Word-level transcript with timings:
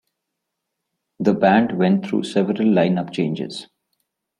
The 1.19 1.35
band 1.35 1.77
went 1.77 2.07
through 2.07 2.23
several 2.23 2.67
lineup 2.67 3.13
changes. 3.13 3.67